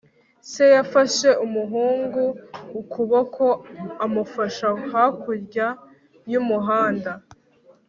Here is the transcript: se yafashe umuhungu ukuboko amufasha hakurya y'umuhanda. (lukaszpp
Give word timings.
se 0.51 0.63
yafashe 0.75 1.29
umuhungu 1.45 2.23
ukuboko 2.81 3.45
amufasha 4.05 4.67
hakurya 4.91 5.67
y'umuhanda. 6.31 7.11
(lukaszpp 7.13 7.37